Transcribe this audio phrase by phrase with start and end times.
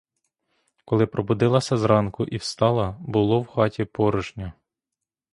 [0.85, 4.53] Коли пробудилася зранку і встала, було в хаті порожньо.